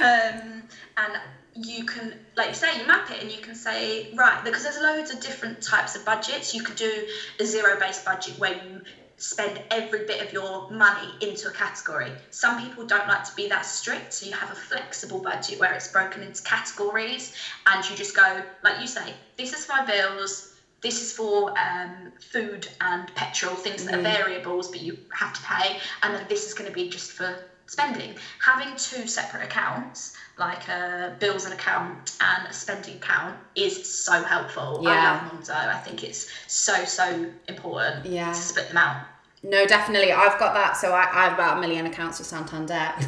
[0.00, 0.62] Um,
[0.96, 1.20] and
[1.54, 4.78] you can, like you say, you map it and you can say, right, because there's
[4.78, 6.54] loads of different types of budgets.
[6.54, 7.06] You could do
[7.38, 8.80] a zero based budget where you
[9.18, 12.10] spend every bit of your money into a category.
[12.30, 15.72] Some people don't like to be that strict, so you have a flexible budget where
[15.72, 17.34] it's broken into categories
[17.66, 22.12] and you just go, like you say, this is my bills, this is for um,
[22.20, 26.46] food and petrol, things that are variables but you have to pay, and then this
[26.46, 27.36] is going to be just for
[27.66, 28.14] spending.
[28.44, 34.22] Having two separate accounts, like a bills and account and a spending account, is so
[34.22, 34.80] helpful.
[34.82, 34.90] Yeah.
[34.90, 35.54] I love Monzo.
[35.54, 38.28] I think it's so so important Yeah.
[38.28, 39.06] to split them out.
[39.42, 40.12] No, definitely.
[40.12, 40.76] I've got that.
[40.76, 42.74] So I, I have about a million accounts with Santander,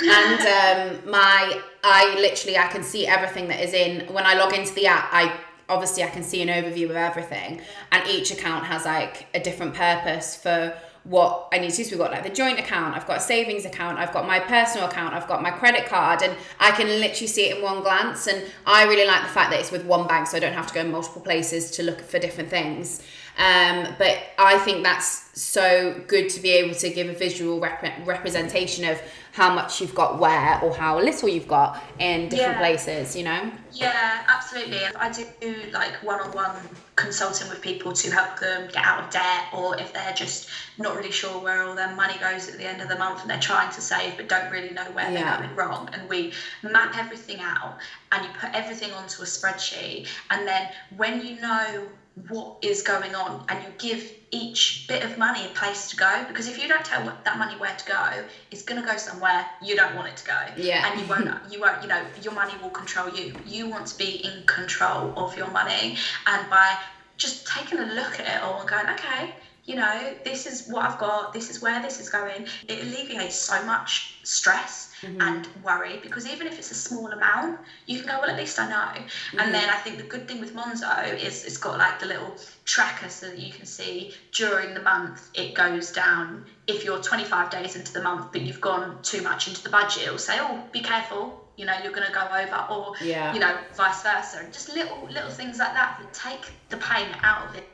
[0.00, 4.54] and um, my I literally I can see everything that is in when I log
[4.54, 5.08] into the app.
[5.12, 5.38] I
[5.68, 7.60] obviously I can see an overview of everything,
[7.92, 11.84] and each account has like a different purpose for what I need to.
[11.84, 14.40] So we've got like the joint account, I've got a savings account, I've got my
[14.40, 17.82] personal account, I've got my credit card, and I can literally see it in one
[17.82, 18.26] glance.
[18.26, 20.66] And I really like the fact that it's with one bank, so I don't have
[20.66, 23.02] to go in multiple places to look for different things.
[23.38, 28.06] Um, but I think that's so good to be able to give a visual rep-
[28.06, 29.00] representation of
[29.36, 32.58] how much you've got where or how little you've got in different Yeah.
[32.58, 33.52] places, you know?
[33.70, 34.80] Yeah, absolutely.
[34.98, 36.56] I do like one-on-one
[36.96, 40.96] consulting with people to help them get out of debt, or if they're just not
[40.96, 43.38] really sure where all their money goes at the end of the month and they're
[43.38, 45.36] trying to save but don't really know where Yeah.
[45.36, 45.90] they're going wrong.
[45.92, 47.76] And we map everything out
[48.12, 51.86] and you put everything onto a spreadsheet, and then when you know
[52.28, 56.24] what is going on and you give each bit of money a place to go
[56.26, 59.44] because if you don't tell that money where to go it's going to go somewhere
[59.60, 60.38] you don't want it to go.
[60.56, 60.86] Yeah.
[60.86, 63.32] and you won't you won't you know your money will control you.
[63.44, 65.94] You want to be in control of your money.
[66.26, 66.76] And by
[67.16, 69.32] just taking a look at it all and going okay
[69.66, 72.46] you know this is what i've got this is where this is going.
[72.68, 75.20] It alleviates so much stress mm-hmm.
[75.20, 78.58] and worry because even if it's a small amount you can go well at least
[78.58, 78.90] i know.
[78.94, 79.52] And mm-hmm.
[79.52, 83.08] then i think the good thing with monzo is it's got like the little tracker
[83.08, 86.44] so that you can see during the month it goes down.
[86.66, 90.04] If you're 25 days into the month but you've gone too much into the budget
[90.04, 93.32] it'll say oh be careful you know you're going to go over or Yeah.
[93.32, 94.38] you know vice versa.
[94.42, 97.66] And just little little things like that that take the pain out of it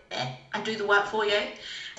[0.55, 1.40] and do the work for you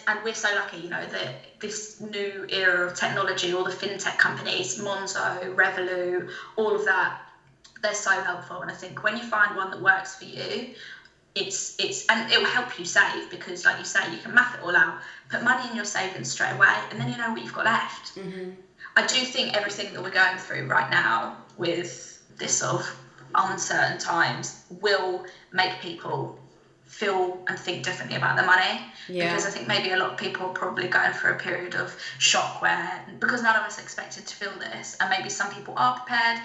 [0.08, 4.18] and we're so lucky you know that this new era of technology all the fintech
[4.18, 7.20] companies monzo revolut all of that
[7.82, 8.62] they're so helpful.
[8.62, 10.74] And i think when you find one that works for you
[11.36, 14.56] it's it's and it will help you save because like you say you can math
[14.56, 17.42] it all out put money in your savings straight away and then you know what
[17.42, 18.16] you've got left.
[18.16, 18.52] Mm-hmm.
[18.96, 22.96] I do think everything that we're going through right now with this sort of
[23.34, 26.38] uncertain times will make people
[26.94, 28.80] feel and think differently about the money.
[29.08, 29.30] Yeah.
[29.30, 31.96] Because I think maybe a lot of people are probably going through a period of
[32.20, 35.94] shock where, because none of us expected to feel this, and maybe some people are
[35.94, 36.40] prepared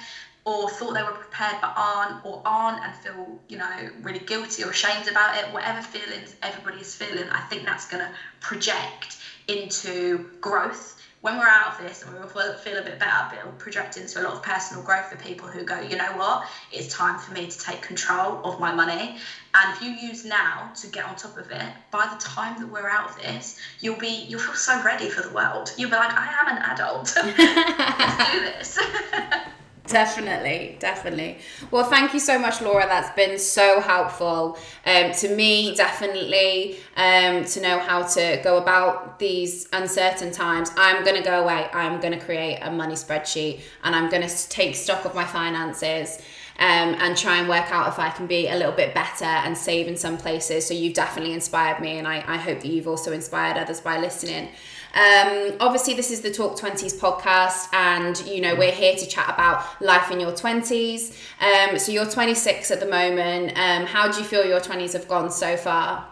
[0.44, 4.64] or thought they were prepared but aren't, or aren't and feel, you know, really guilty
[4.64, 9.18] or ashamed about it, whatever feelings everybody is feeling, I think that's going to project
[9.46, 10.97] into growth
[11.28, 12.20] when we're out of this and we
[12.64, 15.62] feel a bit better, it'll project into a lot of personal growth for people who
[15.62, 19.16] go, you know what, it's time for me to take control of my money.
[19.54, 22.68] And if you use now to get on top of it, by the time that
[22.68, 25.72] we're out of this, you'll be you'll feel so ready for the world.
[25.76, 27.14] You'll be like, I am an adult.
[27.16, 28.78] Let's do this.
[29.88, 31.38] Definitely, definitely.
[31.70, 32.86] Well, thank you so much, Laura.
[32.86, 39.18] That's been so helpful um, to me, definitely, um, to know how to go about
[39.18, 40.70] these uncertain times.
[40.76, 41.68] I'm going to go away.
[41.72, 45.24] I'm going to create a money spreadsheet and I'm going to take stock of my
[45.24, 46.20] finances.
[46.60, 49.56] Um, and try and work out if I can be a little bit better and
[49.56, 50.66] save in some places.
[50.66, 53.96] So you've definitely inspired me, and I, I hope that you've also inspired others by
[54.00, 54.48] listening.
[54.94, 59.28] Um, obviously, this is the Talk 20s podcast, and you know, we're here to chat
[59.28, 61.16] about life in your 20s.
[61.40, 63.56] Um, so, you're 26 at the moment.
[63.58, 66.06] Um, how do you feel your 20s have gone so far?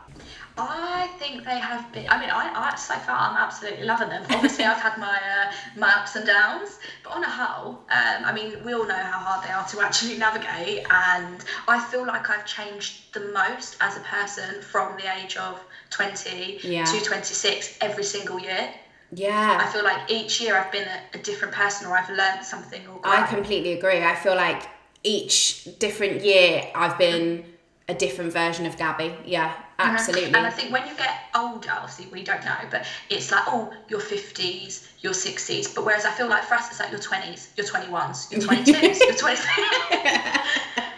[0.58, 2.06] I think they have been.
[2.08, 4.24] I mean, I, I so far I'm absolutely loving them.
[4.30, 8.32] Obviously, I've had my uh, my ups and downs, but on a whole, um, I
[8.32, 12.30] mean, we all know how hard they are to actually navigate, and I feel like
[12.30, 16.84] I've changed the most as a person from the age of 20 yeah.
[16.84, 18.70] to 26 every single year.
[19.12, 19.58] Yeah.
[19.60, 22.80] I feel like each year I've been a, a different person or I've learned something
[22.88, 23.14] or grown.
[23.14, 24.02] I completely agree.
[24.02, 24.64] I feel like
[25.04, 27.44] each different year I've been
[27.88, 29.14] a different version of Gabby.
[29.24, 29.54] Yeah.
[29.78, 30.34] Absolutely.
[30.34, 33.72] And I think when you get older, obviously we don't know, but it's like, oh,
[33.88, 35.74] your 50s, your 60s.
[35.74, 39.00] But whereas I feel like for us, it's like your 20s, your 21s, your 22s,
[39.00, 39.46] your 23s.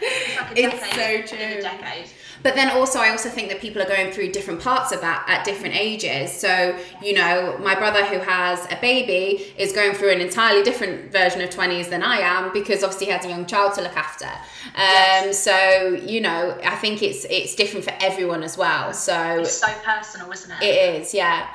[0.02, 0.72] it's like a decade.
[0.74, 1.62] It's so true.
[2.42, 5.24] But then also, I also think that people are going through different parts of that
[5.28, 6.32] at different ages.
[6.32, 11.10] So, you know, my brother who has a baby is going through an entirely different
[11.12, 13.96] version of 20s than I am because obviously he has a young child to look
[13.96, 14.26] after.
[14.26, 14.34] Um,
[14.74, 15.42] yes.
[15.42, 18.92] So, you know, I think it's it's different for everyone as well.
[18.92, 20.62] So it's so personal, isn't it?
[20.62, 21.48] It is, yeah.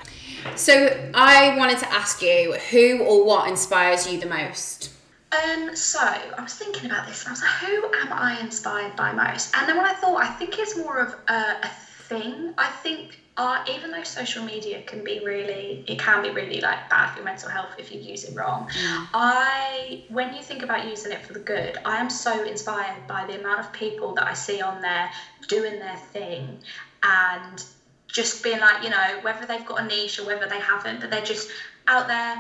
[0.56, 4.92] So I wanted to ask you who or what inspires you the most?
[5.34, 8.96] Um, so I was thinking about this and I was like, who am I inspired
[8.96, 9.56] by most?
[9.56, 12.52] And then when I thought, I think it's more of a, a thing.
[12.58, 16.88] I think uh, even though social media can be really, it can be really like
[16.89, 18.67] bad for your mental health if you use it wrong.
[18.67, 19.08] Mm.
[19.13, 23.26] I, when you think about using it for the good, I am so inspired by
[23.26, 25.10] the amount of people that I see on there
[25.48, 26.58] doing their thing
[27.02, 27.65] and
[28.08, 31.10] just being like, you know, whether they've got a niche or whether they haven't, but
[31.10, 31.50] they're just
[31.88, 32.39] out there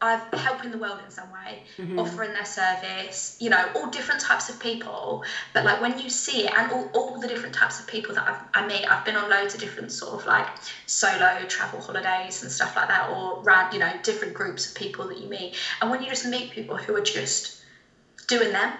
[0.00, 1.98] I've helping the world in some way, mm-hmm.
[1.98, 5.24] offering their service, you know, all different types of people.
[5.52, 8.28] But like when you see it, and all, all the different types of people that
[8.28, 10.46] I've, I meet, I've been on loads of different sort of like
[10.86, 15.08] solo travel holidays and stuff like that, or around, you know, different groups of people
[15.08, 15.54] that you meet.
[15.80, 17.56] And when you just meet people who are just
[18.26, 18.72] doing them,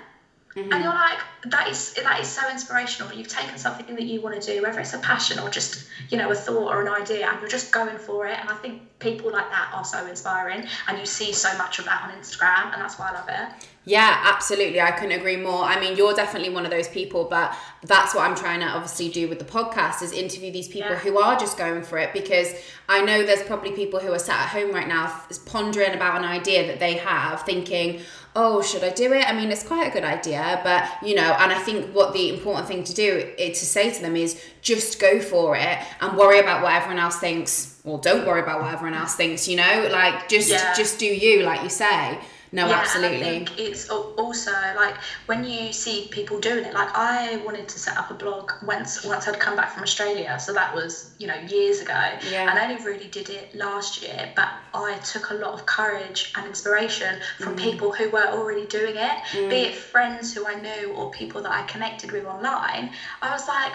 [0.57, 0.73] Mm-hmm.
[0.73, 3.13] And you're like, that is that is so inspirational.
[3.13, 6.17] You've taken something that you want to do, whether it's a passion or just you
[6.17, 8.39] know a thought or an idea, and you're just going for it.
[8.41, 11.85] And I think people like that are so inspiring, and you see so much of
[11.85, 13.67] that on Instagram, and that's why I love it.
[13.89, 14.81] Yeah, absolutely.
[14.81, 15.63] I couldn't agree more.
[15.63, 19.11] I mean, you're definitely one of those people, but that's what I'm trying to obviously
[19.11, 20.99] do with the podcast is interview these people yeah.
[20.99, 22.53] who are just going for it because
[22.89, 26.25] I know there's probably people who are sat at home right now pondering about an
[26.25, 28.01] idea that they have, thinking,
[28.37, 29.29] oh, should I do it?
[29.29, 32.29] I mean, it's quite a good idea, but you know, and I think what the
[32.29, 36.17] important thing to do is to say to them is just go for it and
[36.17, 37.76] worry about what everyone else thinks.
[37.87, 40.75] Or don't worry about what everyone else thinks, you know, like just yeah.
[40.75, 42.19] just do you, like you say.
[42.53, 43.19] No, yeah, absolutely.
[43.19, 44.95] I think it's also like
[45.27, 46.75] when you see people doing it.
[46.75, 50.39] Like I wanted to set up a blog once once I'd come back from Australia,
[50.39, 52.01] so that was you know years ago.
[52.31, 52.49] Yeah.
[52.49, 56.33] And I only really did it last year, but I took a lot of courage
[56.37, 57.63] and inspiration from mm.
[57.63, 59.51] people who were already doing it, mm.
[59.51, 62.91] be it friends who I knew or people that I connected with online.
[63.23, 63.73] I was like,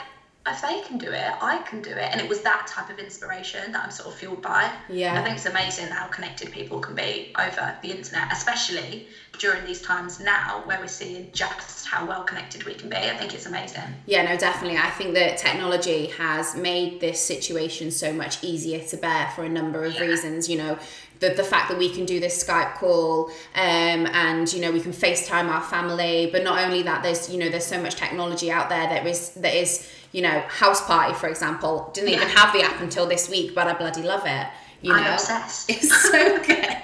[0.47, 2.09] if they can do it, I can do it.
[2.11, 4.71] And it was that type of inspiration that I'm sort of fueled by.
[4.89, 5.19] Yeah.
[5.19, 9.81] I think it's amazing how connected people can be over the internet, especially during these
[9.81, 12.95] times now where we're seeing just how well connected we can be.
[12.95, 13.83] I think it's amazing.
[14.07, 14.79] Yeah, no, definitely.
[14.79, 19.49] I think that technology has made this situation so much easier to bear for a
[19.49, 20.01] number of yeah.
[20.01, 20.49] reasons.
[20.49, 20.79] You know,
[21.21, 24.81] the, the fact that we can do this Skype call um, and you know we
[24.81, 28.51] can FaceTime our family, but not only that, there's you know there's so much technology
[28.51, 32.17] out there that is that is you know, House Party, for example, didn't yeah.
[32.17, 34.47] even have the app until this week, but I bloody love it.
[34.81, 35.69] You I'm know, obsessed.
[35.69, 36.77] It's so good.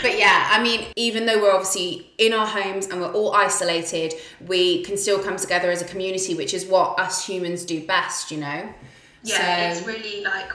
[0.00, 4.14] but yeah, I mean, even though we're obviously in our homes and we're all isolated,
[4.46, 8.30] we can still come together as a community, which is what us humans do best,
[8.30, 8.72] you know?
[9.24, 10.52] Yeah, so, it's really like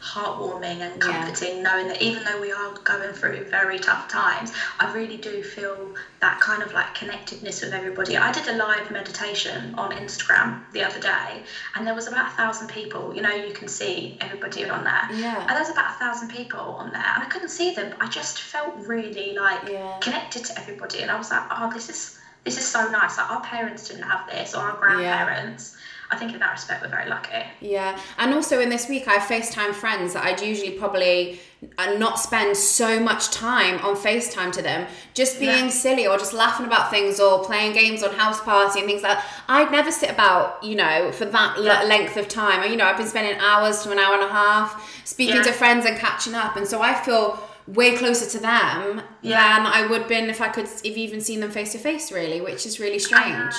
[0.00, 1.62] heartwarming and comforting yeah.
[1.62, 5.90] knowing that even though we are going through very tough times, I really do feel
[6.20, 8.16] that kind of like connectedness with everybody.
[8.16, 11.42] I did a live meditation on Instagram the other day,
[11.74, 13.12] and there was about a thousand people.
[13.14, 15.06] You know, you can see everybody on there.
[15.10, 15.44] Yeah.
[15.48, 17.90] And there's about a thousand people on there, and I couldn't see them.
[18.00, 19.98] I just felt really like yeah.
[20.00, 22.10] connected to everybody, and I was like, oh, this is
[22.44, 23.16] this is so nice.
[23.16, 25.72] Like our parents didn't have this, or our grandparents.
[25.72, 25.78] Yeah
[26.12, 27.42] I think in that respect we're very lucky.
[27.60, 31.40] Yeah, and also in this week I FaceTime friends that I'd usually probably
[31.78, 35.70] uh, not spend so much time on FaceTime to them, just being yeah.
[35.70, 39.16] silly or just laughing about things or playing games on house party and things like
[39.16, 39.26] that.
[39.48, 41.82] I'd never sit about, you know, for that yeah.
[41.84, 42.68] length of time.
[42.70, 45.42] You know, I've been spending hours to an hour and a half speaking yeah.
[45.44, 49.58] to friends and catching up, and so I feel way closer to them yeah.
[49.58, 52.40] than I would been if I could have even seen them face to face really
[52.40, 53.54] which is really strange.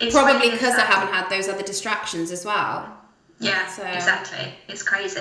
[0.00, 2.96] Uh, probably because I haven't had those other distractions as well.
[3.38, 3.84] Yeah so.
[3.84, 4.54] exactly.
[4.68, 5.20] It's crazy.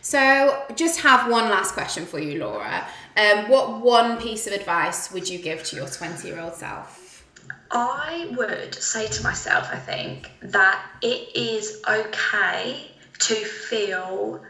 [0.00, 2.86] So just have one last question for you Laura.
[3.16, 7.26] Um, what one piece of advice would you give to your 20 year old self?
[7.70, 14.42] I would say to myself I think that it is okay to feel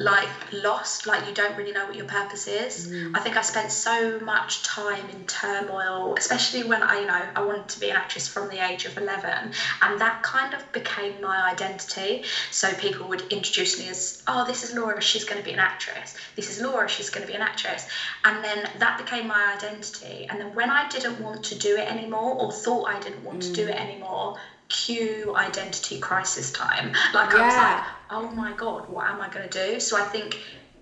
[0.00, 2.88] like lost, like you don't really know what your purpose is.
[2.88, 3.14] Mm.
[3.14, 7.42] I think I spent so much time in turmoil, especially when I, you know, I
[7.42, 11.20] wanted to be an actress from the age of 11, and that kind of became
[11.20, 12.22] my identity.
[12.50, 15.60] So people would introduce me as, oh, this is Laura, she's going to be an
[15.60, 16.14] actress.
[16.34, 17.86] This is Laura, she's going to be an actress.
[18.24, 20.26] And then that became my identity.
[20.30, 23.40] And then when I didn't want to do it anymore, or thought I didn't want
[23.40, 23.48] mm.
[23.48, 23.70] to do mm.
[23.70, 24.38] it anymore,
[24.70, 26.94] cue identity crisis time.
[27.12, 27.38] Like yeah.
[27.38, 29.80] I was like, oh my god, what am I going to do?
[29.80, 30.38] So I think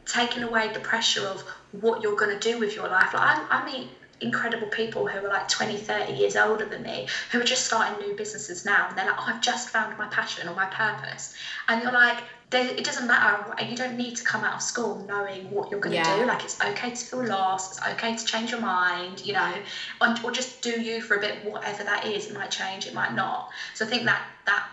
[0.07, 3.13] taking away the pressure of what you're going to do with your life.
[3.13, 3.89] Like I, I meet
[4.21, 8.05] incredible people who are like 20, 30 years older than me who are just starting
[8.05, 11.35] new businesses now, and they're like, oh, I've just found my passion or my purpose,
[11.69, 12.19] and you're like.
[12.51, 13.45] It doesn't matter.
[13.63, 16.21] You don't need to come out of school knowing what you're going to yeah.
[16.21, 16.25] do.
[16.25, 17.73] Like it's okay to feel lost.
[17.73, 19.21] It's okay to change your mind.
[19.23, 19.55] You know,
[20.01, 22.27] or just do you for a bit, whatever that is.
[22.29, 22.87] It might change.
[22.87, 23.51] It might not.
[23.75, 24.65] So I think that that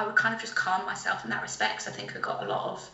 [0.00, 1.86] I would kind of just calm myself in that respect.
[1.86, 2.90] I think I got a lot of,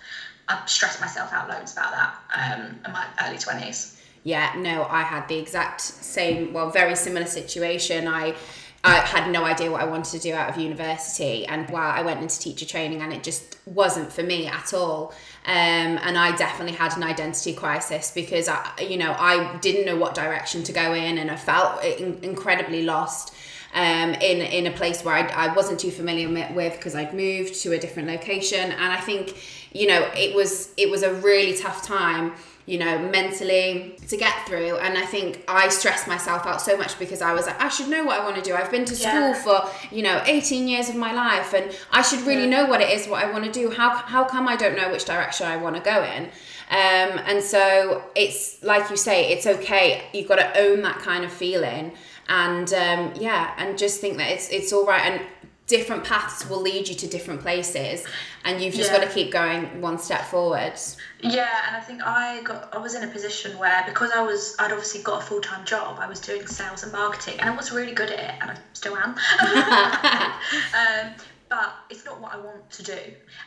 [0.49, 4.01] I've stressed myself out loads about that um, in my early 20s.
[4.25, 8.09] Yeah, no, I had the exact same, well, very similar situation.
[8.09, 8.35] I,
[8.83, 12.03] I had no idea what I wanted to do out of university, and while I
[12.03, 15.15] went into teacher training, and it just wasn't for me at all.
[15.45, 19.97] Um, and I definitely had an identity crisis because I, you know, I didn't know
[19.97, 23.33] what direction to go in, and I felt incredibly lost
[23.75, 27.61] um, in in a place where I, I wasn't too familiar with because I'd moved
[27.63, 29.37] to a different location, and I think
[29.73, 32.33] you know it was it was a really tough time
[32.67, 34.77] you know, mentally to get through.
[34.79, 37.89] And I think I stressed myself out so much because I was like, I should
[37.89, 38.55] know what I want to do.
[38.55, 39.35] I've been to school yeah.
[39.35, 42.65] for, you know, 18 years of my life and I should really yeah.
[42.65, 43.71] know what it is, what I want to do.
[43.71, 46.25] How, how come I don't know which direction I want to go in?
[46.69, 50.03] Um, and so it's like you say, it's okay.
[50.13, 51.93] You've got to own that kind of feeling
[52.29, 55.13] and um, yeah, and just think that it's it's all right.
[55.13, 55.27] And
[55.67, 58.05] different paths will lead you to different places,
[58.45, 58.99] and you've just yeah.
[58.99, 60.75] got to keep going one step forward.
[61.21, 64.57] Yeah, and I think I got I was in a position where because I was
[64.59, 67.57] I'd obviously got a full time job, I was doing sales and marketing, and I
[67.57, 69.15] was really good at it, and I still am.
[71.11, 71.15] um,
[71.49, 72.99] but it's not what I want to do.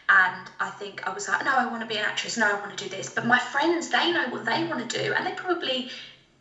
[0.08, 2.38] And I think I was like, no, I want to be an actress.
[2.38, 3.10] No, I want to do this.
[3.10, 5.90] But my friends, they know what they want to do, and they probably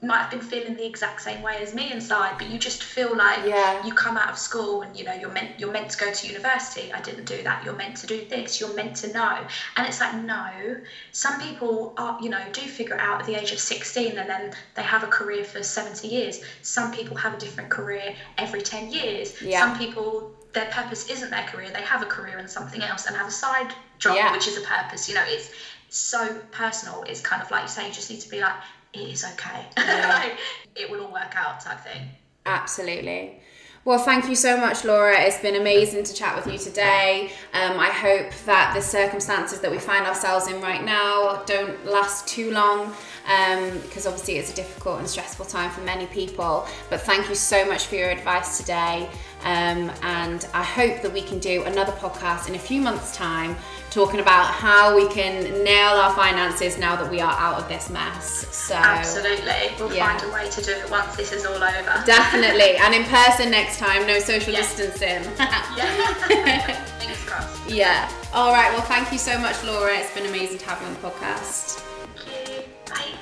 [0.01, 3.17] might have been feeling the exact same way as me inside, but you just feel
[3.17, 3.85] like yeah.
[3.85, 6.27] you come out of school and you know you're meant you're meant to go to
[6.27, 6.93] university.
[6.93, 7.65] I didn't do that.
[7.65, 8.61] You're meant to do this.
[8.61, 9.45] You're meant to know.
[9.77, 10.77] And it's like no.
[11.11, 14.31] Some people are you know do figure it out at the age of 16 and
[14.31, 16.41] then they have a career for 70 years.
[16.63, 19.35] Some people have a different career every 10 years.
[19.41, 19.59] Yeah.
[19.59, 21.71] Some people their purpose isn't their career.
[21.71, 24.33] They have a career in something else and have a side job yeah.
[24.33, 25.09] which is a purpose.
[25.09, 25.51] You know, it's
[25.89, 27.03] so personal.
[27.07, 28.55] It's kind of like you say, you just need to be like,
[28.93, 29.66] it is okay.
[29.76, 30.20] Yeah.
[30.22, 30.39] like,
[30.76, 32.09] it will all work out type thing.
[32.47, 33.41] Absolutely.
[33.84, 35.18] Well, thank you so much, Laura.
[35.18, 37.30] It's been amazing to chat with you today.
[37.55, 42.28] Um, I hope that the circumstances that we find ourselves in right now don't last
[42.28, 42.93] too long
[43.28, 46.66] um, because obviously it's a difficult and stressful time for many people.
[46.91, 49.09] But thank you so much for your advice today.
[49.43, 53.57] Um, and I hope that we can do another podcast in a few months' time
[53.91, 57.89] talking about how we can nail our finances now that we are out of this
[57.89, 58.47] mess.
[58.55, 60.18] So absolutely, we'll yeah.
[60.18, 62.03] find a way to do it once this is all over.
[62.05, 64.76] Definitely, and in person next time, no social yes.
[64.76, 65.32] distancing.
[65.76, 66.74] yeah.
[66.99, 67.70] Fingers crossed.
[67.70, 68.11] Yeah.
[68.32, 68.70] All right.
[68.72, 69.97] Well, thank you so much, Laura.
[69.97, 71.80] It's been amazing to have you on the podcast.
[72.16, 72.64] Thank you.
[72.86, 73.18] Bye.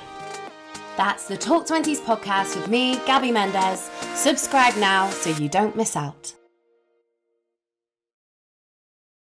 [0.97, 3.81] That's the Talk 20s podcast with me, Gabby Mendez.
[4.15, 6.36] Subscribe now so you don't miss out.